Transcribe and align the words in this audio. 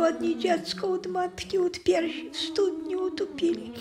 tygodni 0.00 0.38
dziecko 0.38 0.92
od 0.92 1.06
matki, 1.06 1.58
od 1.58 1.78
piersi 1.78 2.30
w 2.30 2.36
studni 2.36 2.96
utopili. 2.96 3.72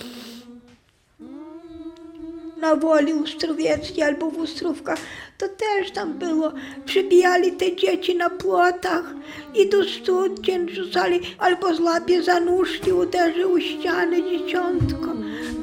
Na 2.62 2.76
Woli 2.76 3.14
Ustrowieckiej 3.14 4.04
albo 4.04 4.32
w 4.32 4.38
Ustrówkach, 4.38 5.00
to 5.38 5.48
też 5.48 5.92
tam 5.92 6.14
było. 6.14 6.52
Przybijali 6.86 7.52
te 7.52 7.76
dzieci 7.76 8.16
na 8.16 8.30
płotach 8.30 9.14
i 9.56 9.70
do 9.70 9.84
studni 9.84 10.76
rzucali, 10.76 11.20
albo 11.38 11.76
z 11.76 11.80
łapie 11.80 12.24
za 12.24 12.40
nóżki 12.40 12.92
uderzył 12.92 13.60
ściany 13.60 14.24
dzieciątko. 14.24 15.08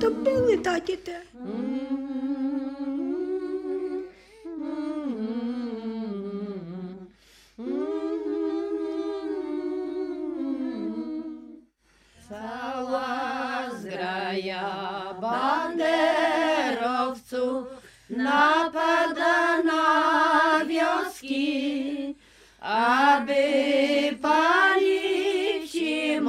To 0.00 0.10
były 0.10 0.58
takie 0.58 0.96
te. 0.96 1.20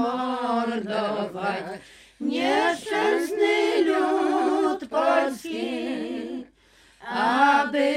Mordować 0.07 1.63
nieszczęsny 2.21 3.83
lud 3.83 4.89
polski, 4.89 6.45
aby 7.09 7.95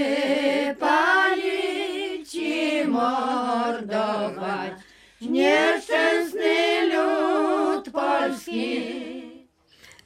palić 0.80 2.34
i 2.34 2.84
mordować 2.86 4.72
nieszczęsny 5.20 6.86
lud 6.94 7.91
polski. 7.91 8.91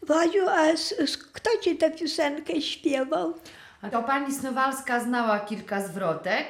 Wadziu, 0.03 0.49
a 0.49 0.63
kto 1.33 1.51
ci 1.63 1.77
tę 1.77 1.91
piosenkę 1.91 2.63
śpiewał? 2.63 3.35
A 3.83 3.91
to 3.91 4.03
pani 4.03 4.35
Snowalska 4.35 5.01
znała 5.01 5.41
kilka 5.41 5.81
zwrotek, 5.81 6.47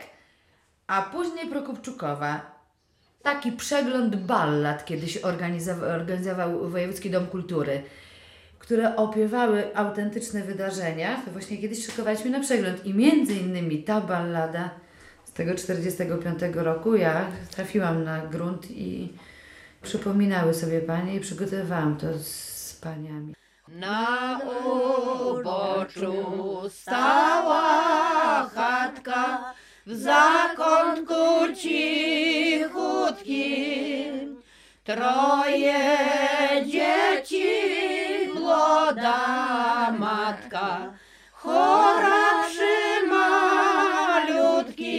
a 0.87 1.03
później 1.03 1.47
Prokopczukowa. 1.47 2.54
Taki 3.25 3.53
przegląd 3.53 4.17
ballad 4.17 4.85
kiedyś 4.85 5.17
organizował, 5.17 5.91
organizował 5.91 6.71
Wojewódzki 6.71 7.11
Dom 7.11 7.27
Kultury, 7.27 7.83
które 8.59 8.97
opiewały 8.97 9.77
autentyczne 9.77 10.43
wydarzenia. 10.43 11.23
To 11.25 11.31
właśnie 11.31 11.59
kiedyś 11.59 11.87
szykowaliśmy 11.87 12.31
na 12.31 12.41
przegląd 12.41 12.87
i 12.87 12.95
między 12.95 13.35
innymi 13.35 13.83
ta 13.83 14.01
ballada 14.01 14.71
z 15.25 15.33
tego 15.33 15.55
45 15.55 16.41
roku 16.55 16.97
ja 16.97 17.27
trafiłam 17.51 18.05
na 18.05 18.27
grunt 18.27 18.71
i 18.71 19.13
przypominały 19.83 20.55
sobie 20.55 20.81
panie 20.81 21.15
i 21.15 21.21
przygotowałam 21.21 21.97
to 21.97 22.19
z 22.19 22.79
paniami. 22.83 23.35
Na 23.69 24.41
uboczu 25.31 26.13
stała 26.71 27.63
chatka 28.55 29.55
w 29.87 29.95
zakątku 29.95 31.15
cichutkim. 31.57 33.25
Troje 34.85 35.99
dzieci, 36.67 37.49
młoda 38.35 39.17
matka, 39.99 40.93
chora 41.33 42.45
przy 42.47 43.07
malutkim. 44.27 44.91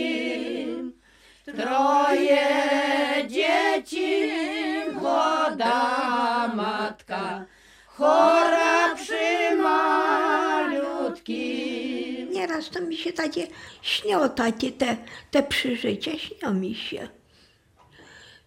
Troje 1.45 2.47
dzieci, 3.28 4.31
młoda 4.94 5.81
matka, 6.56 7.45
chora 7.88 8.34
Nieraz 12.56 12.70
to 12.70 12.82
mi 12.82 12.98
się 12.98 13.14
takie 13.14 13.48
śnią 13.82 14.30
takie 14.30 14.72
te, 14.72 14.98
te 15.32 15.44
przeżycia, 15.44 16.18
śnią 16.18 16.54
mi 16.54 16.76
się. 16.76 17.10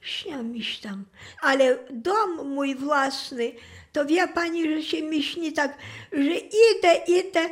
Śnią 0.01 0.43
mi 0.43 0.65
się 0.65 0.83
tam. 0.83 1.05
Ale 1.41 1.79
dom 1.91 2.49
mój 2.49 2.75
własny, 2.75 3.53
to 3.93 4.07
wie 4.07 4.29
pani, 4.29 4.75
że 4.75 4.83
się 4.83 5.03
mi 5.03 5.23
śni 5.23 5.53
tak, 5.53 5.79
że 6.13 6.35
idę, 6.39 6.95
idę, 7.07 7.51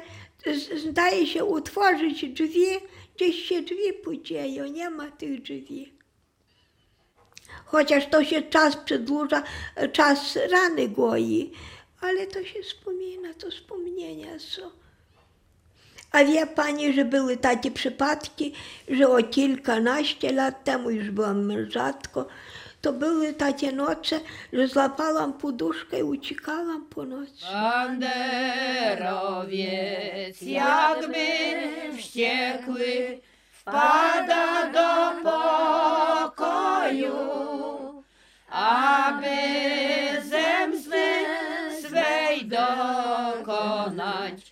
zdaje 0.77 1.27
się 1.27 1.45
utworzyć 1.45 2.29
drzwi, 2.29 2.67
gdzieś 3.17 3.45
się 3.49 3.63
drzwi 3.63 3.93
podzieją, 4.05 4.67
nie 4.67 4.91
ma 4.91 5.11
tych 5.11 5.43
drzwi. 5.43 5.93
Chociaż 7.65 8.07
to 8.07 8.25
się 8.25 8.43
czas 8.43 8.77
przedłuża, 8.77 9.43
czas 9.93 10.39
rany 10.51 10.89
goi, 10.89 11.53
ale 12.01 12.27
to 12.27 12.45
się 12.45 12.63
wspomina, 12.63 13.35
to 13.35 13.51
wspomnienia 13.51 14.39
są. 14.39 14.86
A 16.13 16.25
wie 16.25 16.47
pani, 16.47 16.93
że 16.93 17.05
były 17.05 17.37
takie 17.37 17.71
przypadki, 17.71 18.53
że 18.89 19.09
o 19.09 19.23
kilkanaście 19.23 20.33
lat 20.33 20.65
temu 20.65 20.91
już 20.91 21.11
byłam 21.11 21.45
mężatką, 21.45 22.25
to 22.81 22.93
były 22.93 23.33
takie 23.33 23.73
noce, 23.73 24.21
że 24.53 24.69
złapałam 24.69 25.33
poduszkę 25.33 25.99
i 25.99 26.03
uciekałam 26.03 26.85
po 26.85 27.05
nocy. 27.05 27.45
Banderowiec 27.53 30.43
jakby 30.43 31.27
wściekły 31.97 33.21
wpada 33.51 34.71
do 34.73 35.13
pokoju, 35.31 37.17
aby 38.51 39.27
zemsty 40.29 41.05
swej 41.83 42.45
dokonać 42.45 44.46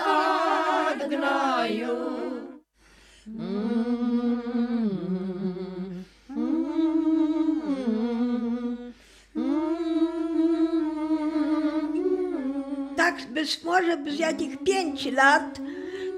od 0.00 1.08
gnoju. 1.08 1.96
Tak 12.96 13.26
bez, 13.32 13.64
może 13.64 13.96
bez 13.96 14.18
jakich 14.18 14.58
pięć 14.64 15.12
lat, 15.12 15.58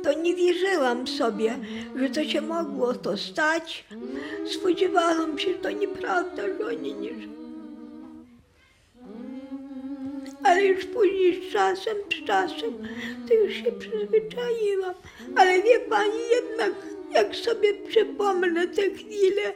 to 0.03 0.13
nie 0.13 0.35
wierzyłam 0.35 1.07
sobie, 1.07 1.59
że 1.97 2.11
to 2.11 2.25
się 2.25 2.41
mogło 2.41 2.95
to 2.95 3.17
stać. 3.17 3.85
Spodziewałam 4.47 5.39
się, 5.39 5.53
że 5.53 5.59
to 5.59 5.71
nieprawda, 5.71 6.43
że 6.43 6.67
oni 6.67 6.95
nie 6.95 7.15
żyją. 7.15 7.46
Ale 10.57 10.67
już 10.67 10.85
później 10.85 11.43
z 11.43 11.53
czasem, 11.53 11.97
z 12.23 12.27
czasem, 12.27 12.89
to 13.29 13.35
już 13.35 13.55
się 13.55 13.73
przyzwyczaiłam. 13.73 14.95
Ale 15.37 15.63
wie 15.63 15.81
pani, 15.81 16.19
jednak 16.31 16.73
jak 17.15 17.37
sobie 17.37 17.75
przypomnę 17.75 18.67
te 18.67 18.91
chwile, 18.91 19.53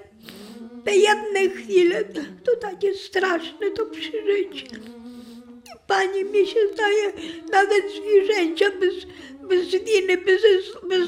te 0.85 0.97
jedne 0.97 1.49
chwile, 1.49 2.05
to 2.45 2.57
takie 2.57 2.95
straszne 2.95 3.71
to 3.71 3.87
przeżycie. 3.87 4.67
Pani 5.87 6.25
mi 6.25 6.47
się 6.47 6.61
zdaje, 6.73 7.13
nawet 7.53 7.85
zwierzęcia 7.91 8.71
bez, 8.81 8.95
bez 9.49 9.71
winy, 9.71 10.17
bez 10.17 10.43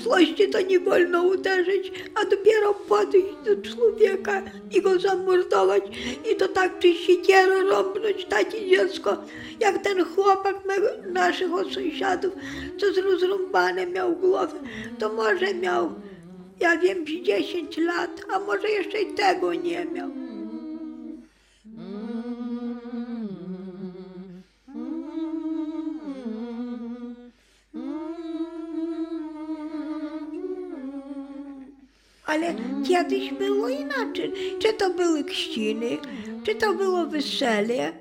złości 0.02 0.48
to 0.48 0.60
nie 0.60 0.80
wolno 0.80 1.22
uderzyć, 1.22 1.92
a 2.14 2.24
dopiero 2.24 2.74
podejść 2.74 3.34
do 3.44 3.70
człowieka 3.70 4.42
i 4.70 4.82
go 4.82 4.98
zamordować 4.98 5.82
i 6.32 6.36
to 6.36 6.48
tak 6.48 6.78
czy 6.78 6.94
siekierą 6.94 7.68
rąbnąć 7.68 8.24
takie 8.24 8.68
dziecko, 8.68 9.16
jak 9.60 9.78
ten 9.78 10.04
chłopak 10.04 10.64
mego, 10.64 10.86
naszych 11.12 11.50
sąsiadów, 11.74 12.32
co 12.78 12.92
z 12.92 12.98
miał 13.86 14.16
głowę, 14.16 14.60
to 14.98 15.12
może 15.12 15.54
miał, 15.54 15.94
ja 16.60 16.76
wiem, 16.76 17.04
z 17.06 17.26
10 17.26 17.78
lat, 17.78 18.20
a 18.32 18.38
może 18.38 18.68
jeszcze 18.68 19.02
i 19.02 19.14
tego 19.14 19.54
nie 19.54 19.84
miał. 19.84 20.31
Ale 32.26 32.54
kiedyś 32.88 33.32
było 33.32 33.68
inaczej. 33.68 34.32
Czy 34.58 34.72
to 34.72 34.90
były 34.90 35.24
kściny, 35.24 35.98
czy 36.46 36.54
to 36.54 36.74
było 36.74 37.06
wesele, 37.06 37.92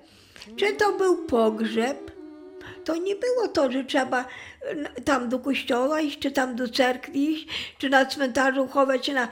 czy 0.55 0.73
to 0.73 0.91
był 0.91 1.25
pogrzeb. 1.25 2.11
To 2.85 2.95
nie 2.95 3.15
było 3.15 3.47
to, 3.47 3.71
że 3.71 3.83
trzeba 3.83 4.25
tam 5.05 5.29
do 5.29 5.39
kościoła 5.39 6.01
iść, 6.01 6.19
czy 6.19 6.31
tam 6.31 6.55
do 6.55 6.69
cerkwi 6.69 7.31
iść, 7.31 7.47
czy 7.77 7.89
na 7.89 8.05
cmentarzu 8.05 8.67
chować, 8.67 9.01
czy 9.01 9.13
na 9.13 9.27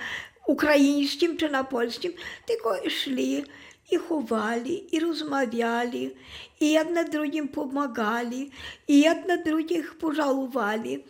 ukraińskim, 0.48 1.38
czy 1.38 1.50
na 1.50 1.64
polskim, 1.64 2.14
tylko 2.46 2.90
szli 2.90 3.44
i 3.92 3.98
chowali, 3.98 4.96
i 4.96 5.00
rozmawiali, 5.00 6.16
i 6.60 6.72
jedna 6.72 7.04
drugim 7.04 7.48
pomagali, 7.48 8.52
i 8.88 9.02
jedna 9.02 9.38
drugich 9.38 9.98
pożałowali. 9.98 11.04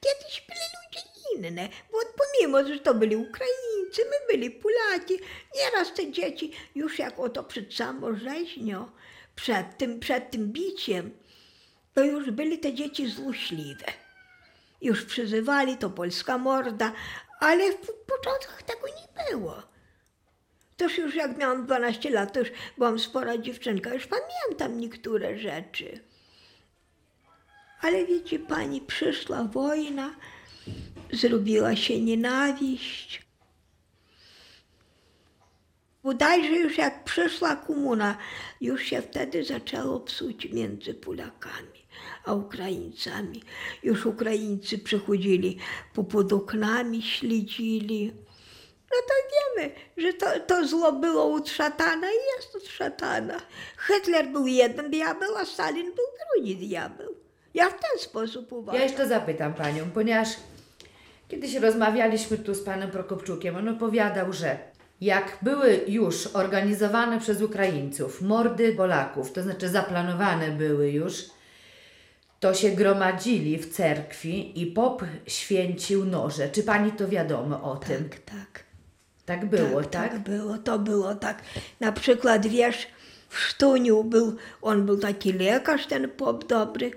Kiedyś 0.00 0.44
byli 0.48 0.60
ludzie 0.60 1.09
inne, 1.36 1.68
bo 1.92 1.98
pomimo, 2.16 2.68
że 2.68 2.80
to 2.80 2.94
byli 2.94 3.16
Ukraińcy, 3.16 4.02
my 4.04 4.32
byli 4.32 4.50
Polacy, 4.50 5.18
nieraz 5.56 5.94
te 5.94 6.12
dzieci 6.12 6.52
już 6.74 6.98
jak 6.98 7.18
oto 7.18 7.44
przed 7.44 7.74
samą 7.74 8.16
rzeźnią, 8.16 8.90
przed 9.34 9.78
tym, 9.78 10.00
przed 10.00 10.30
tym 10.30 10.52
biciem, 10.52 11.10
to 11.94 12.04
już 12.04 12.30
byli 12.30 12.58
te 12.58 12.74
dzieci 12.74 13.06
złośliwe. 13.06 13.86
Już 14.82 15.04
przyzywali 15.04 15.76
to 15.76 15.90
polska 15.90 16.38
morda, 16.38 16.92
ale 17.40 17.72
w 17.72 17.76
początkach 18.06 18.62
tego 18.62 18.86
nie 18.86 19.24
było. 19.30 19.62
Toż 20.76 20.98
już 20.98 21.14
jak 21.14 21.36
miałam 21.36 21.66
12 21.66 22.10
lat, 22.10 22.32
to 22.32 22.40
już 22.40 22.48
byłam 22.78 22.98
spora 22.98 23.38
dziewczynka, 23.38 23.94
już 23.94 24.06
pamiętam 24.06 24.80
niektóre 24.80 25.38
rzeczy. 25.38 26.00
Ale 27.80 28.06
wiecie 28.06 28.38
pani, 28.38 28.80
przyszła 28.80 29.44
wojna, 29.44 30.14
zrobiła 31.12 31.76
się 31.76 32.00
nienawiść. 32.00 33.22
Bodajże 36.02 36.56
już 36.56 36.78
jak 36.78 37.04
przyszła 37.04 37.56
komuna, 37.56 38.16
już 38.60 38.82
się 38.82 39.02
wtedy 39.02 39.44
zaczęło 39.44 40.00
psuć 40.00 40.52
między 40.52 40.94
Polakami 40.94 41.80
a 42.24 42.34
Ukraińcami. 42.34 43.42
Już 43.82 44.06
Ukraińcy 44.06 44.78
przychodzili 44.78 45.58
po 45.94 46.04
pod 46.04 46.32
oknami, 46.32 47.02
śledzili. 47.02 48.12
No 48.90 48.96
to 49.08 49.14
wiemy, 49.32 49.74
że 49.96 50.12
to, 50.12 50.26
to 50.46 50.66
zło 50.66 50.92
było 50.92 51.34
od 51.34 51.48
szatana 51.48 52.06
i 52.06 52.36
jest 52.36 52.56
od 52.56 52.66
szatana. 52.66 53.40
Hitler 53.86 54.28
był 54.28 54.46
jeden 54.46 54.90
diabeł, 54.90 55.36
a 55.36 55.44
Stalin 55.44 55.86
był 55.94 56.04
drugi 56.34 56.56
diabeł. 56.56 57.14
Ja 57.54 57.68
w 57.70 57.72
ten 57.72 57.98
sposób 57.98 58.52
Ja 58.52 58.56
uważam. 58.56 58.82
jeszcze 58.82 59.08
zapytam 59.08 59.54
panią, 59.54 59.90
ponieważ 59.94 60.28
kiedyś 61.30 61.54
rozmawialiśmy 61.54 62.38
tu 62.38 62.54
z 62.54 62.62
panem 62.62 62.90
Prokopczukiem, 62.90 63.56
on 63.56 63.68
opowiadał, 63.68 64.32
że 64.32 64.58
jak 65.00 65.38
były 65.42 65.80
już 65.88 66.26
organizowane 66.26 67.20
przez 67.20 67.42
Ukraińców 67.42 68.22
mordy 68.22 68.72
Polaków, 68.72 69.32
to 69.32 69.42
znaczy 69.42 69.68
zaplanowane 69.68 70.50
były 70.50 70.90
już, 70.90 71.24
to 72.40 72.54
się 72.54 72.70
gromadzili 72.70 73.58
w 73.58 73.72
cerkwi 73.72 74.62
i 74.62 74.66
pop 74.66 75.04
święcił 75.26 76.04
noże. 76.04 76.48
Czy 76.48 76.62
pani 76.62 76.92
to 76.92 77.08
wiadomo 77.08 77.72
o 77.72 77.76
tym? 77.76 78.08
Tak, 78.08 78.20
tak. 78.20 78.64
Tak 79.24 79.46
było, 79.46 79.82
tak, 79.82 79.90
tak? 79.90 80.12
tak 80.12 80.20
było, 80.20 80.58
to 80.58 80.78
było 80.78 81.14
tak. 81.14 81.42
Na 81.80 81.92
przykład, 81.92 82.46
wiesz, 82.46 82.86
w 83.28 83.38
Sztuniu 83.38 84.04
był, 84.04 84.36
on 84.62 84.86
był 84.86 84.98
taki 84.98 85.32
lekarz, 85.32 85.86
ten 85.86 86.10
pop 86.10 86.46
dobry. 86.46 86.90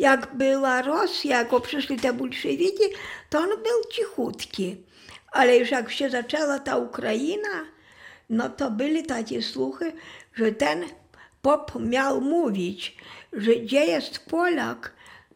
Jak 0.00 0.34
była 0.34 0.82
Rosja, 0.82 1.38
jak 1.38 1.62
przyszli 1.62 1.96
te 1.96 2.12
bolszewiki, 2.12 2.84
to 3.30 3.38
on 3.38 3.48
był 3.48 3.90
cichutki. 3.90 4.76
Ale 5.32 5.56
już 5.56 5.70
jak 5.70 5.90
się 5.90 6.10
zaczęła 6.10 6.58
ta 6.58 6.76
Ukraina, 6.76 7.64
no 8.30 8.48
to 8.48 8.70
byli 8.70 9.02
takie 9.02 9.42
słuchy, 9.42 9.92
że 10.34 10.52
ten 10.52 10.84
pop 11.42 11.72
miał 11.80 12.20
mówić, 12.20 12.96
że 13.32 13.54
gdzie 13.54 13.84
jest 13.84 14.26
Polak, 14.26 14.92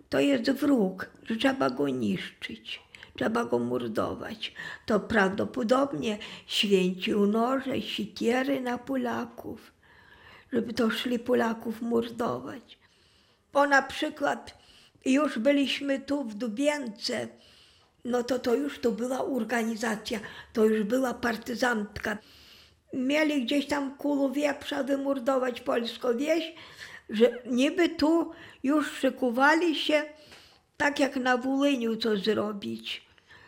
to 0.09 0.21
jest 0.21 0.51
wróg, 0.51 1.11
że 1.23 1.37
trzeba 1.37 1.71
go 1.71 1.89
niszczyć, 1.89 2.83
trzeba 3.17 3.45
go 3.45 3.59
mordować. 3.59 4.55
To 4.87 5.01
prawdopodobnie 5.01 6.19
święcił 6.47 7.27
noże, 7.27 7.83
sikiery 7.83 8.61
na 8.61 8.79
Polaków, 8.79 9.73
żeby 10.53 10.73
to 10.73 10.91
szli 10.91 11.19
Polaków 11.19 11.83
mordować. 11.83 12.84
Bo 13.55 13.67
na 13.67 13.83
przykład 13.83 14.59
już 15.05 15.39
byliśmy 15.39 16.01
tu 16.01 16.25
w 16.25 16.35
Dubience, 16.35 17.29
no 18.05 18.23
to 18.23 18.39
to 18.39 18.55
już 18.55 18.79
to 18.79 18.93
była 18.93 19.25
organizacja, 19.25 20.21
to 20.53 20.65
już 20.65 20.83
była 20.83 21.15
partyzantka. 21.15 22.19
Mieli 22.93 23.45
gdzieś 23.45 23.67
tam 23.67 23.97
kulu 23.97 24.33
wieprza 24.33 24.83
wymordować 24.83 25.61
polską 25.61 26.17
wieś, 26.17 26.55
że 27.11 27.39
niby 27.47 27.89
tu 27.89 28.33
już 28.63 28.93
szykowali 28.93 29.75
się 29.75 30.03
tak 30.77 31.01
jak 31.01 31.17
na 31.17 31.37
Wołyniu 31.37 31.97
to 31.97 32.17
zrobić. 32.17 33.04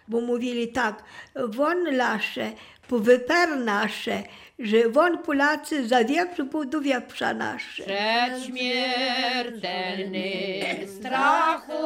Bo 0.08 0.20
mówili 0.20 0.68
tak, 0.68 1.02
won 1.34 1.96
lasze, 1.96 2.52
powyper 2.88 3.58
nasze, 3.58 4.22
że 4.58 4.88
won 4.88 5.18
Polacy 5.18 5.88
za 5.88 6.04
wieprz 6.04 6.42
budu 6.42 6.80
wieprza 6.80 7.34
nasze. 7.34 7.82
Przed 7.82 8.44
śmiertelnym 8.46 10.18
strachu 10.88 11.82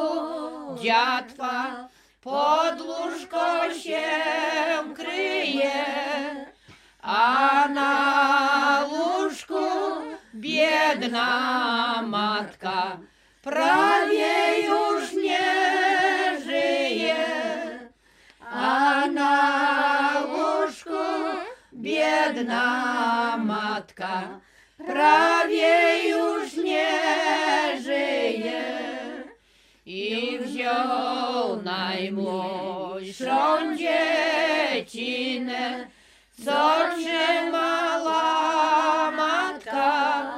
dziatwa 0.83 1.87
pod 2.21 2.81
łóżko 2.81 3.73
się 3.83 4.01
kryje, 4.95 5.71
a 7.01 7.67
na 7.73 8.85
łóżku 8.91 9.65
biedna 10.35 12.01
matka 12.07 12.97
prawie 13.41 14.61
już 14.65 14.90
biedna 22.33 23.37
matka 23.37 24.39
prawie 24.77 26.09
już 26.09 26.55
nie 26.55 26.91
żyje. 27.83 28.63
I 29.85 30.39
wziął 30.41 31.61
najmłodszą 31.63 33.37
dziecinę, 33.77 35.07
co 36.45 36.77
trzymała 36.95 38.21
matka 39.11 40.33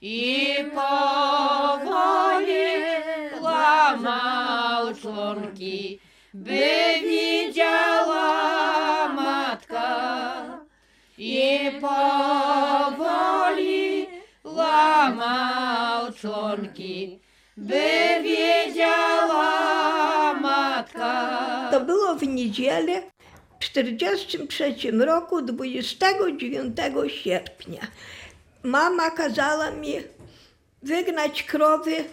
i 0.00 0.54
powoli 0.74 1.86
łamał 3.40 4.94
członki, 4.94 6.00
by 6.34 6.68
widziała 7.02 8.55
powoli 12.86 14.06
łamał 14.44 16.12
członki, 16.12 17.20
by 17.56 17.82
wiedziała 18.22 19.54
matka. 20.34 21.68
To 21.72 21.80
było 21.80 22.14
w 22.14 22.22
niedzielę 22.22 23.02
w 23.60 23.68
1943 23.68 24.90
roku 24.90 25.42
29 25.42 26.76
sierpnia. 27.06 27.86
Mama 28.62 29.10
kazała 29.10 29.70
mi 29.70 29.94
wygnać 30.82 31.42
krowy 31.42 32.04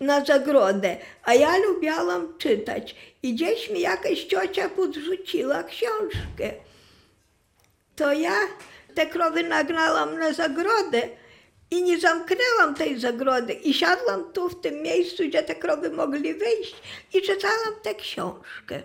na 0.00 0.24
zagrodę, 0.24 0.96
a 1.24 1.34
ja 1.34 1.56
lubiałam 1.58 2.38
czytać. 2.38 2.96
I 3.22 3.34
gdzieś 3.34 3.70
mi 3.70 3.80
jakaś 3.80 4.24
ciocia 4.24 4.68
podrzuciła 4.68 5.62
książkę. 5.62 6.52
To 7.96 8.12
ja 8.12 8.38
te 8.94 9.06
krowy 9.06 9.42
nagnałam 9.42 10.18
na 10.18 10.32
zagrodę 10.32 11.08
i 11.70 11.82
nie 11.82 12.00
zamknęłam 12.00 12.74
tej 12.74 13.00
zagrody. 13.00 13.52
I 13.52 13.74
siadłam 13.74 14.32
tu 14.32 14.48
w 14.48 14.60
tym 14.60 14.82
miejscu, 14.82 15.22
gdzie 15.28 15.42
te 15.42 15.54
krowy 15.54 15.90
mogli 15.90 16.34
wyjść 16.34 16.74
i 17.14 17.22
czytałam 17.22 17.74
tę 17.82 17.94
książkę. 17.94 18.82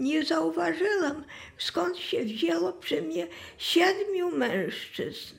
Nie 0.00 0.24
zauważyłam, 0.24 1.24
skąd 1.58 1.98
się 1.98 2.24
wzięło 2.24 2.72
przy 2.72 3.02
mnie 3.02 3.26
siedmiu 3.58 4.30
mężczyzn. 4.30 5.34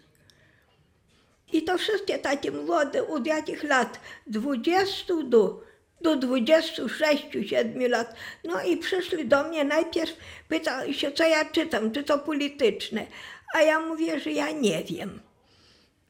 I 1.54 1.64
to 1.64 1.78
wszystkie 1.78 2.20
takie 2.20 2.52
młode, 2.52 3.08
od 3.08 3.28
jakich 3.28 3.64
lat? 3.64 4.00
20 4.28 5.14
do, 5.24 5.62
do 6.02 6.18
26-7 6.18 7.90
lat. 7.90 8.16
No 8.44 8.64
i 8.64 8.78
przyszli 8.78 9.28
do 9.28 9.44
mnie 9.44 9.64
najpierw, 9.64 10.18
pytali 10.48 10.94
się, 10.94 11.12
co 11.12 11.28
ja 11.28 11.46
czytam, 11.46 11.92
czy 11.92 12.04
to 12.04 12.20
polityczne. 12.20 13.06
A 13.54 13.62
ja 13.62 13.80
mówię, 13.80 14.20
że 14.20 14.32
ja 14.32 14.52
nie 14.52 14.84
wiem. 14.84 15.20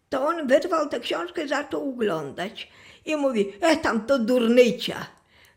To 0.10 0.28
on 0.28 0.48
wyrwał 0.48 0.90
tę 0.90 1.00
książkę, 1.00 1.48
zaczął 1.48 1.90
oglądać 1.90 2.68
i 3.06 3.16
mówi, 3.16 3.54
e 3.62 3.78
tam 3.78 4.06
to 4.06 4.20
durnycia, 4.20 5.06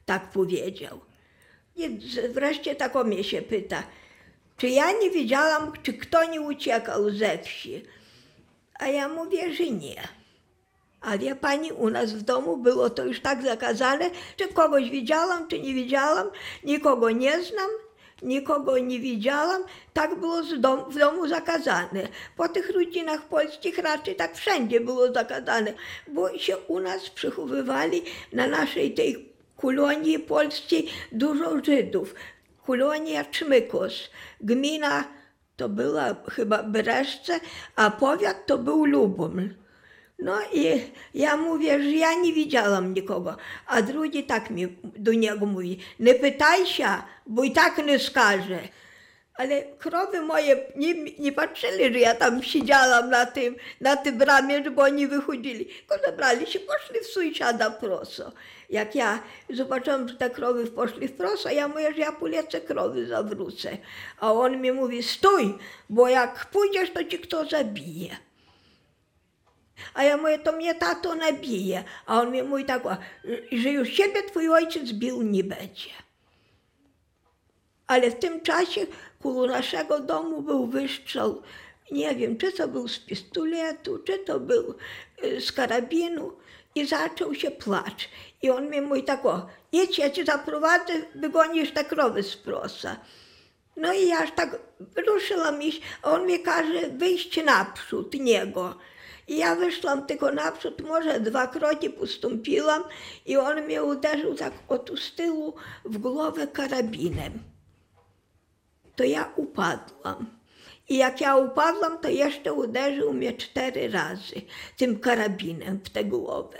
tak 0.07 0.31
powiedział. 0.31 1.01
I 1.77 1.99
wreszcie 2.29 2.75
tak 2.75 2.97
o 2.97 3.05
mnie 3.05 3.25
się 3.25 3.43
pyta, 3.43 3.83
czy 4.57 4.69
ja 4.69 4.93
nie 4.93 5.11
wiedziałam, 5.11 5.73
czy 5.83 5.93
kto 5.93 6.25
nie 6.25 6.41
uciekał 6.41 7.11
ze 7.11 7.39
wsi. 7.39 7.83
A 8.75 8.87
ja 8.87 9.09
mówię, 9.09 9.53
że 9.53 9.67
nie. 9.67 10.22
A 11.03 11.19
wie 11.19 11.35
pani, 11.35 11.73
u 11.73 11.91
nas 11.91 12.13
w 12.13 12.23
domu 12.23 12.57
było 12.57 12.91
to 12.91 13.05
już 13.05 13.21
tak 13.21 13.43
zakazane, 13.43 14.11
czy 14.37 14.49
kogoś 14.49 14.91
widziałam, 14.91 15.49
czy 15.49 15.59
nie 15.59 15.75
widziałam, 15.75 16.31
nikogo 16.65 17.11
nie 17.11 17.43
znam, 17.43 17.71
nikogo 18.23 18.79
nie 18.79 19.01
widziałam. 19.01 19.63
Tak 19.93 20.15
było 20.15 20.43
dom, 20.59 20.91
w 20.91 20.99
domu 20.99 21.29
zakazane. 21.29 22.09
Po 22.37 22.49
tych 22.49 22.71
rodzinach 22.71 23.23
polskich 23.23 23.79
raczej 23.79 24.17
tak 24.17 24.37
wszędzie 24.37 24.81
było 24.81 25.13
zakazane, 25.13 25.73
bo 26.09 26.39
się 26.39 26.57
u 26.57 26.81
nas 26.81 27.11
przechowywali 27.11 28.03
na 28.33 28.47
naszej 28.47 28.95
tej 28.95 29.33
kolonii 29.57 30.19
polskiej 30.19 30.89
dużo 31.13 31.65
Żydów. 31.65 32.15
Kolonia 32.67 33.25
Czmykos, 33.25 33.93
gmina 34.41 35.05
to 35.57 35.69
była 35.69 36.17
chyba 36.31 36.63
Breszce, 36.63 37.41
a 37.77 37.91
powiat 37.91 38.47
to 38.47 38.59
był 38.59 38.85
Luboml. 38.85 39.62
No 40.23 40.39
i 40.53 40.81
ja 41.15 41.37
mówię, 41.37 41.83
że 41.83 41.91
ja 41.91 42.15
nie 42.15 42.33
widziałam 42.33 42.95
nikogo, 42.95 43.37
a 43.67 43.83
drugi 43.83 44.25
tak 44.25 44.51
mi 44.51 44.77
do 44.83 45.13
niego 45.13 45.47
mówi, 45.47 45.79
nie 46.01 46.15
pytaj 46.15 46.67
się, 46.67 46.89
bo 47.27 47.45
i 47.45 47.51
tak 47.51 47.87
nie 47.87 47.99
skaże. 47.99 48.59
Ale 49.35 49.63
krowy 49.63 50.21
moje 50.21 50.57
nie, 50.77 50.95
nie 51.19 51.33
patrzyli, 51.33 51.93
że 51.93 51.99
ja 51.99 52.15
tam 52.15 52.43
siedziałam 52.43 53.11
na 53.11 53.27
tym, 53.27 53.57
na 53.81 53.97
tym 53.97 54.19
bramie, 54.19 54.65
żeby 54.65 54.83
oni 54.83 55.07
wychodzili. 55.07 55.65
Tylko 55.65 56.07
zabrali 56.07 56.47
się, 56.47 56.61
poszli 56.61 57.01
w 57.01 57.07
sąsiada 57.07 57.71
proso. 57.71 58.33
Jak 58.71 58.95
ja 58.95 59.23
zobaczyłam, 59.51 60.09
że 60.09 60.15
te 60.15 60.31
krowy 60.31 60.67
poszli 60.67 61.09
w 61.09 61.13
proso, 61.13 61.51
ja 61.51 61.69
mówię, 61.69 61.93
że 61.93 62.01
ja 62.01 62.13
polecę 62.13 62.61
krowy 62.61 63.07
zawrócę. 63.07 63.79
A 64.19 64.33
on 64.33 64.61
mi 64.61 64.73
mówi, 64.73 65.03
stój, 65.03 65.55
bo 65.91 66.09
jak 66.09 66.47
pójdziesz, 66.47 66.91
to 66.91 67.05
ci 67.05 67.19
kto 67.19 67.45
zabije. 67.45 68.17
A 69.95 70.05
ja 70.05 70.17
mówię, 70.17 70.39
to 70.39 70.53
mnie 70.53 70.75
tato 70.75 71.15
nabije. 71.15 71.85
A 72.07 72.21
on 72.21 72.33
mi 72.33 72.43
mówi 72.43 72.65
tak, 72.65 72.83
że 73.53 73.71
już 73.71 73.89
siebie 73.89 74.23
twój 74.23 74.49
ojciec 74.49 74.93
bił 74.93 75.23
nie 75.23 75.45
będzie. 75.45 75.91
Ale 77.87 78.11
w 78.11 78.19
tym 78.19 78.41
czasie 78.41 78.87
koło 79.23 79.47
naszego 79.47 80.01
domu 80.01 80.43
był 80.43 80.67
wystrzał, 80.67 81.43
nie 81.91 82.15
wiem, 82.15 82.39
czy 82.39 82.53
to 82.53 82.69
był 82.69 82.89
z 82.89 82.99
pistoletu, 82.99 83.99
czy 83.99 84.19
to 84.19 84.41
był 84.41 84.75
y, 85.25 85.41
z 85.41 85.53
karabinu 85.53 86.33
i 86.75 86.87
zaczął 86.87 87.35
się 87.35 87.51
płacz. 87.51 88.09
I 88.43 88.51
on 88.51 88.71
mi 88.71 88.81
mówi 88.81 89.05
tak, 89.05 89.27
o, 89.27 89.47
idź, 89.73 89.99
ja 89.99 90.11
cię 90.11 90.25
zaprowadzę, 90.25 90.93
wygonisz 91.15 91.73
te 91.73 91.85
krowy 91.85 92.23
z 92.23 92.37
prosa. 92.37 92.97
No 93.77 93.93
i 93.93 94.09
ja 94.09 94.19
aż 94.19 94.33
tak 94.33 94.59
ruszyłam 95.07 95.63
iść, 95.63 95.81
a 96.03 96.11
on 96.11 96.27
mi 96.27 96.41
każe 96.41 96.89
wyjść 96.89 97.45
naprzód 97.45 98.15
niego. 98.15 98.79
I 99.29 99.37
ja 99.37 99.55
wyszłam 99.55 100.07
tylko 100.07 100.33
naprzód, 100.33 100.81
może 100.81 101.21
dwa 101.21 101.47
kroki 101.47 101.91
postąpiłam 101.91 102.83
i 103.27 103.37
on 103.37 103.61
mnie 103.61 103.83
uderzył 103.83 104.35
tak 104.35 104.53
od 104.69 104.91
z 104.99 105.15
tyłu 105.15 105.55
w 105.85 105.99
głowę 105.99 106.47
karabinem. 106.47 107.33
To 108.97 109.05
ja 109.05 109.33
upadłam. 109.37 110.27
I 110.89 110.97
jak 110.97 111.21
ja 111.21 111.37
upadłam, 111.37 111.99
to 111.99 112.09
jeszcze 112.09 112.53
uderzył 112.53 113.13
mnie 113.13 113.33
cztery 113.33 113.89
razy 113.89 114.35
tym 114.77 114.99
karabinem 115.01 115.81
w 115.85 115.91
tę 115.91 116.05
głowę. 116.05 116.59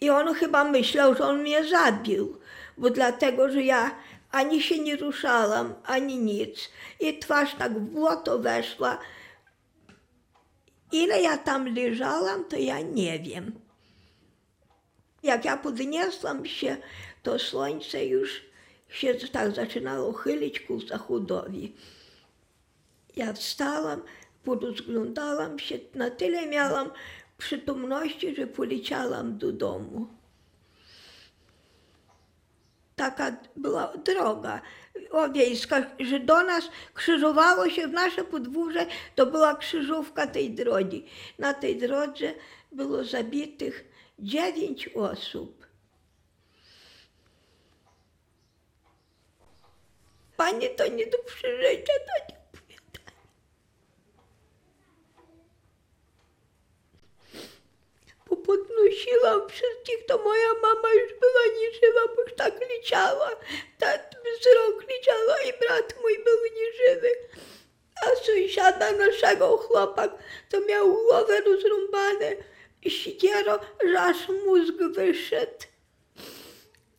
I 0.00 0.10
on 0.10 0.34
chyba 0.34 0.64
myślał, 0.64 1.14
że 1.14 1.24
on 1.24 1.42
mnie 1.42 1.64
zabił, 1.64 2.38
bo 2.78 2.90
dlatego, 2.90 3.50
że 3.50 3.62
ja 3.62 3.90
ani 4.30 4.62
się 4.62 4.78
nie 4.78 4.96
ruszałam, 4.96 5.74
ani 5.84 6.16
nic. 6.16 6.70
I 7.00 7.18
twarz 7.18 7.54
tak 7.54 7.72
w 7.72 7.80
błoto 7.80 8.38
weszła. 8.38 8.98
Ile 10.94 11.22
ja 11.22 11.38
tam 11.38 11.74
leżałam, 11.74 12.44
to 12.44 12.56
ja 12.56 12.80
nie 12.80 13.18
wiem. 13.18 13.52
Jak 15.22 15.44
ja 15.44 15.56
podniosłam 15.56 16.46
się, 16.46 16.76
to 17.22 17.38
słońce 17.38 18.04
już 18.04 18.42
się 18.88 19.14
tak 19.14 19.54
zaczynało 19.54 20.12
chylić 20.12 20.60
ku 20.60 20.80
zachodowi. 20.80 21.74
Ja 23.16 23.32
wstałam, 23.32 24.02
porozglądałam 24.44 25.58
się, 25.58 25.78
na 25.94 26.10
tyle 26.10 26.46
miałam 26.46 26.90
przytomności, 27.38 28.34
że 28.36 28.46
poleciałam 28.46 29.38
do 29.38 29.52
domu. 29.52 30.06
Taka 32.96 33.36
była 33.56 33.92
droga 33.96 34.60
wiejska, 35.32 35.82
że 36.00 36.20
do 36.20 36.42
nas 36.42 36.64
krzyżowało 36.94 37.70
się 37.70 37.88
w 37.88 37.92
nasze 37.92 38.24
podwórze, 38.24 38.86
to 39.14 39.26
była 39.26 39.54
krzyżówka 39.54 40.26
tej 40.26 40.50
drogi. 40.50 41.06
Na 41.38 41.54
tej 41.54 41.76
drodze 41.76 42.34
było 42.72 43.04
zabitych 43.04 43.84
dziewięć 44.18 44.88
osób. 44.88 45.66
Panie, 50.36 50.68
to 50.68 50.88
nie 50.88 51.06
do 51.06 51.18
przeżycia, 51.18 51.92
to 52.06 52.26
nie 52.28 52.38
opowiadania. 52.38 53.12
Bo 58.30 58.33
podnosiłam 58.46 59.48
wszystkich, 59.48 60.06
to 60.06 60.18
moja 60.18 60.52
mama 60.62 60.92
już 60.92 61.12
była 61.12 61.60
nieżywa, 61.60 62.00
bo 62.16 62.22
już 62.22 62.34
tak 62.36 62.60
leciała. 62.70 63.30
Tak 63.78 64.10
wzrok 64.10 64.84
leciała 64.90 65.36
i 65.48 65.52
brat 65.58 65.94
mój 66.02 66.24
był 66.24 66.38
nieżywy. 66.56 67.10
A 68.06 68.16
sąsiada 68.16 68.92
naszego 68.92 69.56
chłopak 69.56 70.10
to 70.50 70.60
miał 70.60 70.92
głowę 70.92 71.40
rozrąbane 71.40 72.36
i 72.82 72.90
sikiero, 72.90 73.60
że 73.84 74.00
aż 74.00 74.16
mózg 74.46 74.74
wyszedł. 74.90 75.66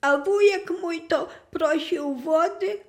A 0.01 0.17
wujek 0.17 0.69
mój 0.69 1.01
to 1.07 1.27
prosił 1.51 2.15
wody, 2.15 2.79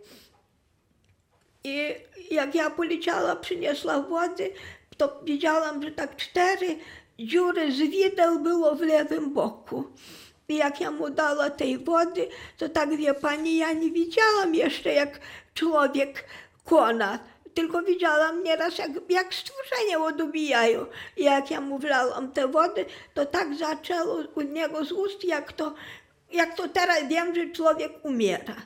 i 1.64 1.94
jak 2.30 2.54
ja 2.54 2.70
poleciała, 2.70 3.36
przyniosła 3.36 4.02
wody, 4.02 4.52
to 4.96 5.20
widziałam, 5.22 5.82
że 5.82 5.90
tak 5.90 6.16
cztery 6.16 6.76
dziury 7.18 7.72
z 7.72 7.76
wideł 7.76 8.38
było 8.38 8.74
w 8.74 8.80
lewym 8.80 9.32
boku. 9.34 9.84
I 10.48 10.56
jak 10.56 10.80
ja 10.80 10.90
mu 10.90 11.10
dała 11.10 11.50
tej 11.50 11.78
wody, 11.78 12.28
to 12.58 12.68
tak 12.68 12.96
wie 12.96 13.14
pani, 13.14 13.56
ja 13.56 13.72
nie 13.72 13.90
widziałam 13.90 14.54
jeszcze 14.54 14.92
jak 14.92 15.20
człowiek 15.54 16.24
kona. 16.64 17.18
Tylko 17.54 17.82
widziałam 17.82 18.42
nieraz, 18.42 18.78
jak, 18.78 18.90
jak 19.08 19.34
stworzenia 19.34 19.98
odubijają. 19.98 20.86
I 21.16 21.24
jak 21.24 21.50
ja 21.50 21.60
mu 21.60 21.78
wlałam 21.78 22.32
te 22.32 22.48
wody, 22.48 22.86
to 23.14 23.26
tak 23.26 23.54
zaczęło 23.54 24.16
u 24.34 24.40
niego 24.40 24.84
z 24.84 24.92
ust, 24.92 25.24
jak 25.24 25.52
to, 25.52 25.74
jak 26.32 26.56
to 26.56 26.68
teraz 26.68 27.08
wiem, 27.08 27.34
że 27.34 27.50
człowiek 27.50 27.92
umiera. 28.02 28.56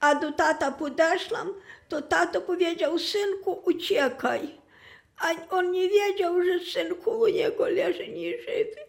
A 0.00 0.14
do 0.14 0.32
tata 0.32 0.72
podeszłam, 0.72 1.48
to 1.88 2.02
tato 2.02 2.40
powiedział, 2.40 2.98
synku, 2.98 3.62
uciekaj. 3.64 4.58
A 5.20 5.34
on 5.50 5.70
nie 5.72 5.88
wiedział, 5.88 6.42
że 6.42 6.60
synku 6.60 7.10
u 7.10 7.26
niego 7.26 7.68
leży 7.68 8.08
nieżywy. 8.08 8.88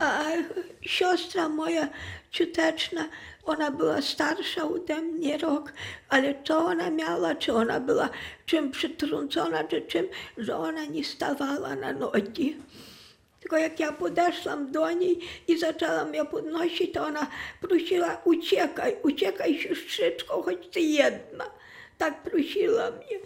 A 0.00 0.24
siostra 0.80 1.48
moja 1.48 1.88
ciuteczna, 2.30 3.08
ona 3.44 3.70
była 3.70 4.02
starsza 4.02 4.64
ode 4.68 5.00
mnie 5.00 5.38
rok, 5.38 5.72
ale 6.08 6.34
co 6.44 6.58
ona 6.58 6.90
miała, 6.90 7.34
czy 7.34 7.52
ona 7.52 7.80
była 7.80 8.08
czym 8.46 8.70
przytrącona, 8.70 9.64
czy 9.64 9.82
czym, 9.82 10.08
że 10.38 10.56
ona 10.56 10.84
nie 10.84 11.04
stawała 11.04 11.76
na 11.76 11.92
nogi. 11.92 12.56
Tylko 13.42 13.56
jak 13.56 13.80
ja 13.80 13.92
podeszłam 13.92 14.72
do 14.72 14.90
niej 14.90 15.18
i 15.48 15.58
zaczęłam 15.58 16.14
ją 16.14 16.26
podnosić, 16.26 16.92
to 16.92 17.04
ona 17.04 17.26
prosiła, 17.60 18.20
uciekaj, 18.24 18.96
uciekaj 19.02 19.58
siostrzyczko, 19.58 20.42
choć 20.42 20.68
ty 20.68 20.80
jedna. 20.80 21.44
Tak 21.98 22.22
prosiła 22.22 22.90
mnie. 22.90 23.18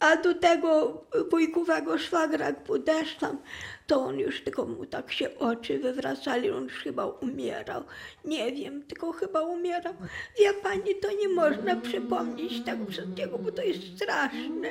A 0.00 0.16
do 0.16 0.34
tego 0.34 1.02
wujkowego 1.30 1.98
szwagra, 1.98 2.46
jak 2.46 2.64
podeszłam, 2.64 3.38
to 3.86 4.00
on 4.04 4.18
już 4.18 4.44
tylko 4.44 4.66
mu 4.66 4.86
tak 4.86 5.12
się 5.12 5.38
oczy 5.38 5.78
wywracali, 5.78 6.50
on 6.50 6.64
już 6.64 6.72
chyba 6.72 7.06
umierał. 7.06 7.82
Nie 8.24 8.52
wiem, 8.52 8.82
tylko 8.82 9.12
chyba 9.12 9.42
umierał. 9.42 9.94
Wie 10.38 10.54
pani, 10.54 10.94
to 11.02 11.08
nie 11.12 11.28
można 11.28 11.76
przypomnieć 11.76 12.64
tego 12.64 12.86
wszystkiego, 12.86 13.38
bo 13.38 13.52
to 13.52 13.62
jest 13.62 13.80
straszne. 13.96 14.70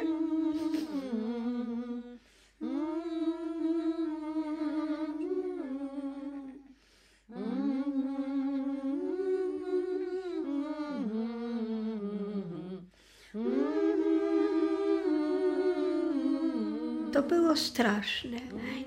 Straszne. 17.57 18.37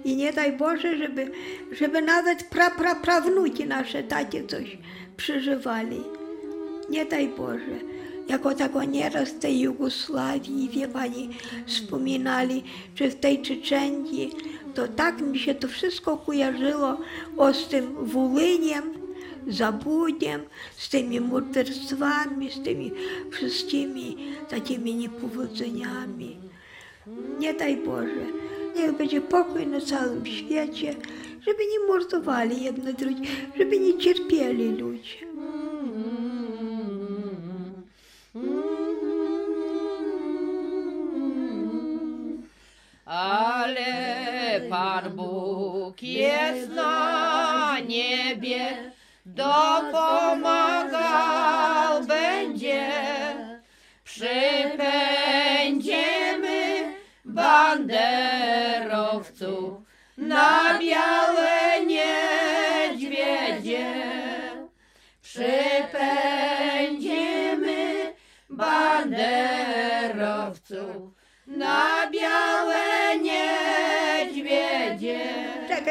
I 0.04 0.16
nie 0.16 0.32
daj 0.32 0.52
Boże, 0.56 0.98
żeby, 0.98 1.30
żeby 1.72 2.02
nawet 2.02 2.44
pra, 2.44 2.70
pra, 2.70 2.94
prawnuki 2.94 3.66
nasze 3.66 4.02
takie 4.02 4.46
coś 4.46 4.78
przeżywali. 5.16 6.00
Nie 6.90 7.04
daj 7.04 7.28
Boże. 7.28 7.80
jako 8.28 8.54
tego 8.54 8.84
nieraz 8.84 9.28
w 9.28 9.38
tej 9.38 9.60
Jugosławii, 9.60 10.68
wie 10.68 10.88
pani, 10.88 11.30
wspominali, 11.66 12.64
czy 12.94 13.10
w 13.10 13.14
tej 13.14 13.42
Czeczenii, 13.42 14.32
to 14.74 14.88
tak 14.88 15.20
mi 15.20 15.38
się 15.38 15.54
to 15.54 15.68
wszystko 15.68 16.16
kojarzyło 16.16 16.96
o 17.36 17.54
z 17.54 17.68
tym 17.68 17.94
Wolyniem, 18.06 19.00
Zabudiem, 19.48 20.40
z 20.76 20.88
tymi 20.88 21.20
morderstwami, 21.20 22.50
z 22.50 22.62
tymi 22.62 22.92
wszystkimi 23.30 24.16
takimi 24.48 24.94
niepowodzeniami. 24.94 26.36
Nie 27.38 27.54
daj 27.54 27.76
Boże, 27.76 28.26
niech 28.76 28.92
będzie 28.92 29.20
pokój 29.20 29.66
na 29.66 29.80
całym 29.80 30.26
świecie, 30.26 30.94
żeby 31.40 31.62
nie 31.72 31.86
mordowali 31.88 32.62
jedno 32.64 32.92
drugie, 32.92 33.28
żeby 33.56 33.80
nie 33.80 33.98
cierpieli 33.98 34.68
ludzie. 34.72 35.30
Ale 43.04 44.60
Pan 44.70 45.10
Bóg 45.16 46.02
jest 46.02 46.70
na 46.70 47.76
niebie, 47.88 48.92
dopomagał 49.26 50.99
banderowców 58.20 59.80
na 60.16 60.78
białe 60.78 61.29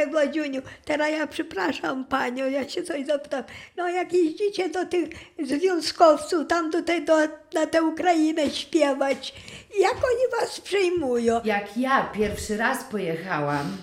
Władziuniu, 0.08 0.62
teraz 0.86 1.12
ja 1.12 1.28
przepraszam 1.28 2.06
panią, 2.06 2.50
ja 2.50 2.70
się 2.70 2.84
coś 2.84 3.06
zapytam. 3.06 3.44
No 3.78 3.90
jak 3.90 4.14
jeździcie 4.14 4.70
do 4.70 4.86
tych 4.86 5.10
związkowców, 5.44 6.48
tam 6.48 6.72
tutaj 6.72 7.06
do, 7.06 7.18
na 7.54 7.68
tę 7.72 7.84
Ukrainę 7.84 8.50
śpiewać, 8.50 9.34
jak 9.80 9.96
oni 9.96 10.42
was 10.42 10.62
przyjmują? 10.62 11.42
Jak 11.44 11.78
ja 11.78 12.04
pierwszy 12.14 12.58
raz 12.58 12.84
pojechałam 12.84 13.78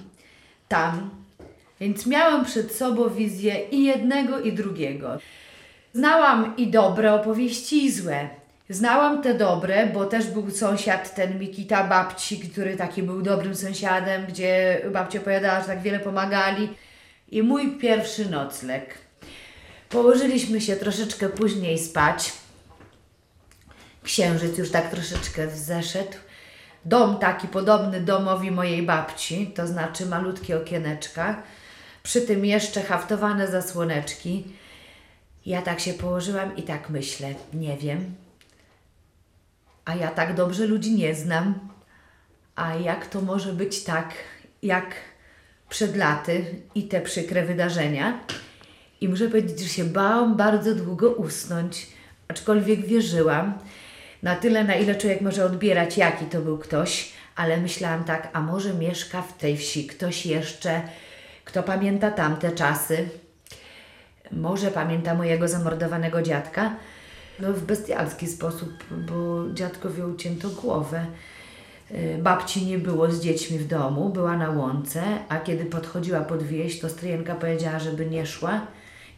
tam, 0.68 1.10
więc 1.80 2.06
miałam 2.06 2.44
przed 2.44 2.72
sobą 2.74 3.08
wizję 3.08 3.68
i 3.70 3.84
jednego, 3.84 4.40
i 4.40 4.52
drugiego. 4.52 5.18
Znałam 5.92 6.56
i 6.56 6.66
dobre 6.66 7.14
opowieści, 7.14 7.84
i 7.84 7.92
złe. 7.92 8.28
Znałam 8.70 9.22
te 9.22 9.34
dobre, 9.34 9.86
bo 9.86 10.04
też 10.04 10.26
był 10.26 10.50
sąsiad, 10.50 11.14
ten 11.14 11.38
Mikita 11.38 11.84
babci, 11.84 12.40
który 12.40 12.76
taki 12.76 13.02
był 13.02 13.22
dobrym 13.22 13.54
sąsiadem, 13.54 14.26
gdzie 14.26 14.80
babcia 14.92 15.18
opowiadała, 15.18 15.60
że 15.60 15.66
tak 15.66 15.82
wiele 15.82 16.00
pomagali. 16.00 16.68
I 17.28 17.42
mój 17.42 17.78
pierwszy 17.78 18.30
nocleg. 18.30 18.98
Położyliśmy 19.88 20.60
się 20.60 20.76
troszeczkę 20.76 21.28
później 21.28 21.78
spać. 21.78 22.32
Księżyc 24.02 24.58
już 24.58 24.70
tak 24.70 24.90
troszeczkę 24.90 25.50
zeszedł. 25.50 26.12
Dom 26.84 27.18
taki 27.18 27.48
podobny 27.48 28.00
domowi 28.00 28.50
mojej 28.50 28.82
babci, 28.82 29.46
to 29.46 29.66
znaczy 29.66 30.06
malutkie 30.06 30.56
okieneczka. 30.56 31.42
Przy 32.02 32.20
tym 32.20 32.44
jeszcze 32.44 32.82
haftowane 32.82 33.48
zasłoneczki. 33.48 34.44
Ja 35.46 35.62
tak 35.62 35.80
się 35.80 35.94
położyłam 35.94 36.56
i 36.56 36.62
tak 36.62 36.90
myślę, 36.90 37.34
nie 37.54 37.76
wiem. 37.76 38.25
A 39.86 39.94
ja 39.94 40.10
tak 40.10 40.34
dobrze 40.34 40.66
ludzi 40.66 40.94
nie 40.94 41.14
znam. 41.14 41.54
A 42.56 42.74
jak 42.74 43.06
to 43.06 43.20
może 43.20 43.52
być 43.52 43.84
tak, 43.84 44.14
jak 44.62 44.94
przed 45.68 45.96
laty 45.96 46.44
i 46.74 46.88
te 46.88 47.00
przykre 47.00 47.42
wydarzenia? 47.42 48.20
I 49.00 49.08
muszę 49.08 49.28
powiedzieć, 49.28 49.60
że 49.60 49.68
się 49.68 49.84
bałam 49.84 50.36
bardzo 50.36 50.74
długo 50.74 51.10
usnąć, 51.10 51.86
aczkolwiek 52.28 52.86
wierzyłam. 52.86 53.58
Na 54.22 54.36
tyle, 54.36 54.64
na 54.64 54.74
ile 54.74 54.94
człowiek 54.94 55.20
może 55.20 55.44
odbierać, 55.44 55.96
jaki 55.96 56.24
to 56.24 56.40
był 56.40 56.58
ktoś, 56.58 57.12
ale 57.36 57.56
myślałam 57.56 58.04
tak, 58.04 58.28
a 58.32 58.40
może 58.40 58.74
mieszka 58.74 59.22
w 59.22 59.38
tej 59.38 59.56
wsi 59.56 59.86
ktoś 59.86 60.26
jeszcze, 60.26 60.82
kto 61.44 61.62
pamięta 61.62 62.10
tamte 62.10 62.52
czasy, 62.52 63.08
może 64.32 64.70
pamięta 64.70 65.14
mojego 65.14 65.48
zamordowanego 65.48 66.22
dziadka, 66.22 66.76
no 67.40 67.52
w 67.52 67.64
bestialski 67.64 68.26
sposób, 68.26 68.84
bo 68.90 69.44
dziadkowi 69.54 70.02
ucięto 70.02 70.48
głowę. 70.48 71.06
Y, 71.90 72.18
Babci 72.22 72.66
nie 72.66 72.78
było 72.78 73.10
z 73.10 73.20
dziećmi 73.20 73.58
w 73.58 73.66
domu, 73.66 74.08
była 74.08 74.36
na 74.36 74.50
łące, 74.50 75.02
a 75.28 75.38
kiedy 75.38 75.64
podchodziła 75.64 76.20
pod 76.20 76.42
wieś, 76.42 76.80
to 76.80 76.88
stryjenka 76.88 77.34
powiedziała, 77.34 77.78
żeby 77.78 78.06
nie 78.06 78.26
szła 78.26 78.66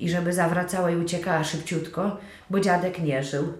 i 0.01 0.11
żeby 0.11 0.33
zawracała 0.33 0.91
i 0.91 0.97
uciekała 0.97 1.45
szybciutko, 1.45 2.17
bo 2.51 2.61
dziadek 2.61 2.99
nie 3.03 3.25
żył. 3.25 3.53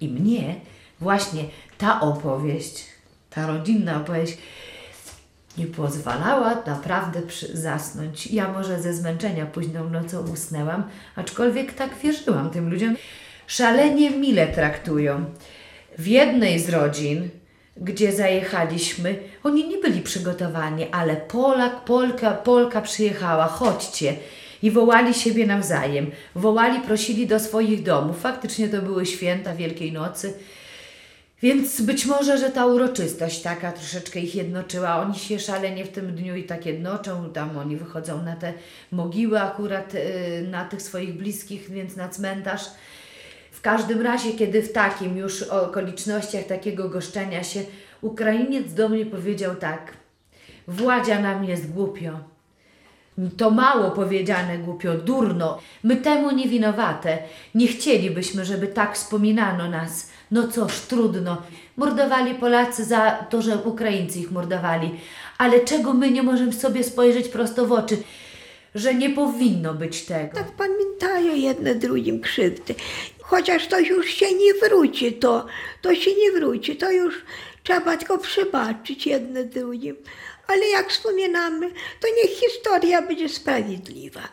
I 0.00 0.08
mnie 0.08 0.60
właśnie 1.00 1.44
ta 1.78 2.00
opowieść, 2.00 2.84
ta 3.30 3.46
rodzinna 3.46 3.96
opowieść 3.96 4.38
nie 5.58 5.66
pozwalała 5.66 6.62
naprawdę 6.66 7.20
zasnąć. 7.52 8.26
Ja 8.26 8.52
może 8.52 8.82
ze 8.82 8.94
zmęczenia 8.94 9.46
późną 9.46 9.90
nocą 9.90 10.20
usnęłam, 10.20 10.82
aczkolwiek 11.16 11.72
tak 11.72 11.98
wierzyłam 12.02 12.50
tym 12.50 12.70
ludziom. 12.70 12.96
Szalenie 13.48 14.10
mile 14.10 14.46
traktują. 14.46 15.24
W 15.98 16.06
jednej 16.06 16.60
z 16.60 16.68
rodzin, 16.68 17.28
gdzie 17.76 18.12
zajechaliśmy, 18.12 19.18
oni 19.44 19.68
nie 19.68 19.78
byli 19.78 20.00
przygotowani, 20.00 20.86
ale 20.92 21.16
Polak, 21.16 21.84
Polka, 21.84 22.30
Polka 22.30 22.80
przyjechała, 22.80 23.46
chodźcie. 23.46 24.14
I 24.62 24.70
wołali 24.70 25.14
siebie 25.14 25.46
nawzajem. 25.46 26.10
Wołali, 26.34 26.80
prosili 26.80 27.26
do 27.26 27.40
swoich 27.40 27.82
domów. 27.82 28.20
Faktycznie 28.20 28.68
to 28.68 28.82
były 28.82 29.06
święta 29.06 29.54
Wielkiej 29.54 29.92
Nocy. 29.92 30.34
Więc 31.42 31.80
być 31.80 32.06
może, 32.06 32.38
że 32.38 32.50
ta 32.50 32.66
uroczystość 32.66 33.42
taka 33.42 33.72
troszeczkę 33.72 34.20
ich 34.20 34.34
jednoczyła. 34.34 35.00
Oni 35.00 35.18
się 35.18 35.38
szalenie 35.38 35.84
w 35.84 35.88
tym 35.88 36.14
dniu 36.14 36.36
i 36.36 36.44
tak 36.44 36.66
jednoczą. 36.66 37.30
Tam 37.32 37.58
oni 37.58 37.76
wychodzą 37.76 38.22
na 38.22 38.36
te 38.36 38.52
mogiły 38.92 39.40
akurat, 39.40 39.94
y, 39.94 40.46
na 40.50 40.64
tych 40.64 40.82
swoich 40.82 41.16
bliskich, 41.16 41.70
więc 41.70 41.96
na 41.96 42.08
cmentarz. 42.08 42.62
W 43.58 43.60
każdym 43.60 44.02
razie, 44.02 44.32
kiedy 44.32 44.62
w 44.62 44.72
takim 44.72 45.16
już 45.16 45.42
okolicznościach 45.42 46.44
takiego 46.44 46.88
goszczenia 46.88 47.44
się 47.44 47.60
Ukrainiec 48.00 48.74
do 48.74 48.88
mnie 48.88 49.06
powiedział 49.06 49.56
tak: 49.56 49.92
Władzia 50.68 51.20
nam 51.20 51.44
jest 51.44 51.72
głupio. 51.72 52.10
To 53.36 53.50
mało 53.50 53.90
powiedziane 53.90 54.58
głupio, 54.58 54.94
durno. 54.94 55.58
My 55.82 55.96
temu 55.96 56.30
nie 56.30 56.48
winowate. 56.48 57.18
Nie 57.54 57.68
chcielibyśmy, 57.68 58.44
żeby 58.44 58.66
tak 58.66 58.94
wspominano 58.94 59.70
nas. 59.70 60.10
No 60.30 60.48
cóż, 60.48 60.80
trudno. 60.80 61.42
Mordowali 61.76 62.34
Polacy 62.34 62.84
za 62.84 63.10
to, 63.10 63.42
że 63.42 63.56
Ukraińcy 63.56 64.18
ich 64.18 64.30
mordowali. 64.30 64.90
Ale 65.38 65.60
czego 65.60 65.92
my 65.92 66.10
nie 66.10 66.22
możemy 66.22 66.52
sobie 66.52 66.84
spojrzeć 66.84 67.28
prosto 67.28 67.66
w 67.66 67.72
oczy? 67.72 67.96
Że 68.74 68.94
nie 68.94 69.10
powinno 69.10 69.74
być 69.74 70.04
tego. 70.04 70.34
Tak 70.34 70.52
pamiętają 70.52 71.34
jedne 71.34 71.74
drugim 71.74 72.20
krzywdy. 72.20 72.74
Chociaż 73.28 73.66
to 73.66 73.80
już 73.80 74.06
się 74.06 74.34
nie 74.34 74.54
wróci, 74.54 75.12
to, 75.12 75.46
to 75.82 75.94
się 75.94 76.10
nie 76.14 76.32
wróci, 76.32 76.76
to 76.76 76.90
już 76.90 77.24
trzeba 77.62 77.96
tylko 77.96 78.18
przebaczyć 78.18 79.06
jedne 79.06 79.44
drugim. 79.44 79.96
Ale 80.46 80.68
jak 80.68 80.90
wspominamy, 80.90 81.70
to 81.70 82.08
niech 82.16 82.30
historia 82.30 83.02
będzie 83.02 83.28
sprawiedliwa. 83.28 84.28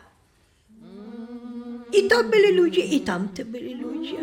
I 1.92 2.08
to 2.08 2.24
byli 2.24 2.52
ludzie, 2.52 2.80
i 2.80 3.00
tamte 3.00 3.44
byli 3.44 3.74
ludzie. 3.74 4.18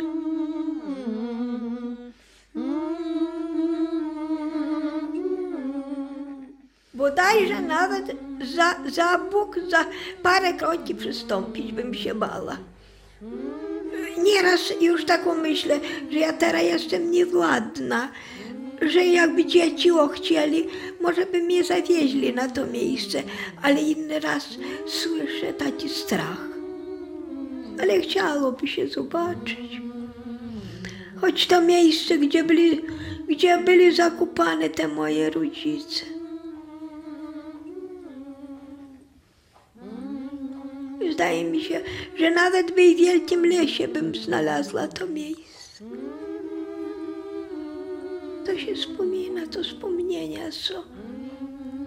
Bodajże 6.94 7.62
nawet 7.62 8.06
za, 8.56 8.76
za 8.90 9.18
Bóg 9.18 9.60
za 9.70 9.86
parę 10.24 10.54
kroki 10.54 10.96
przystąpić 10.96 11.72
bym 11.72 11.94
się 11.94 12.16
bała. 12.16 12.58
Nieraz 14.24 14.74
już 14.82 15.06
taką 15.06 15.36
myślę, 15.36 15.80
że 16.12 16.20
ja 16.20 16.34
teraz 16.34 16.64
jestem 16.64 17.12
niewładna, 17.12 18.12
że 18.82 19.06
jakby 19.06 19.46
dzieci 19.46 19.90
chcieli, 20.14 20.68
może 21.02 21.26
by 21.26 21.42
mnie 21.42 21.64
zawieźli 21.64 22.34
na 22.34 22.50
to 22.50 22.68
miejsce, 22.68 23.24
ale 23.62 23.82
inny 23.82 24.20
raz 24.20 24.50
słyszę 24.88 25.54
taki 25.54 25.90
strach. 25.90 26.48
Ale 27.82 28.00
chciałoby 28.02 28.68
się 28.68 28.88
zobaczyć. 28.88 29.82
Choć 31.22 31.48
to 31.48 31.62
miejsce, 31.62 32.18
gdzie 32.18 32.44
byli, 32.44 32.82
gdzie 33.28 33.58
byli 33.58 33.96
zakupane 33.96 34.70
te 34.70 34.88
moje 34.88 35.30
rodzice. 35.30 36.13
Zdaje 41.12 41.44
mi 41.44 41.62
się, 41.62 41.82
że 42.16 42.32
nawet 42.32 42.72
w 42.72 42.78
jej 42.78 42.96
wielkim 42.96 43.46
lesie 43.46 43.88
bym 43.88 44.16
znalazła 44.16 44.88
to 44.88 45.08
miejsce. 45.08 45.54
co 48.46 48.60
się 48.60 48.76
wspomina, 48.76 49.48
to 49.48 49.64
wspomnienia 49.64 50.52
są. 50.52 50.74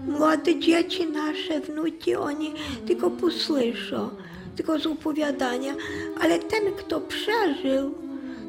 Młode 0.07 0.59
dzieci 0.59 1.07
nasze, 1.07 1.61
wnuki, 1.61 2.15
oni 2.15 2.53
tylko 2.87 3.11
posłyszą, 3.11 4.11
tylko 4.57 4.79
z 4.79 4.87
opowiadania, 4.87 5.75
ale 6.21 6.39
ten, 6.39 6.73
kto 6.79 7.01
przeżył 7.01 7.95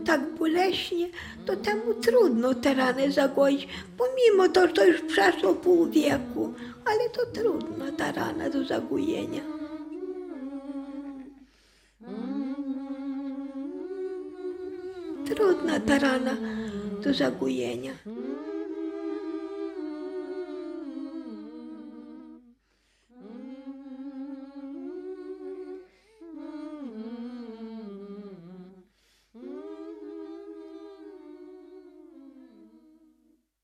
tak 0.06 0.21
boleśnie, 0.39 1.10
to 1.45 1.56
temu 1.56 1.93
trudno 1.93 2.53
te 2.53 2.73
rany 2.73 3.12
zagoić, 3.12 3.67
pomimo 3.97 4.49
to, 4.49 4.67
że 4.67 4.73
to 4.73 4.86
już 4.86 5.01
przeszło 5.01 5.53
pół 5.53 5.86
wieku, 5.86 6.53
ale 6.86 7.10
to 7.10 7.41
trudno 7.41 7.91
ta 7.97 8.12
rana 8.12 8.49
do 8.49 8.63
zagojenia. 8.63 9.41
Trudna 15.28 15.80
ta 15.80 16.00
rana 16.00 16.38
do 17.04 17.12
zagojenia. 17.13 17.92